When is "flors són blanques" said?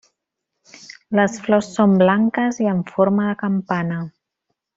1.47-2.59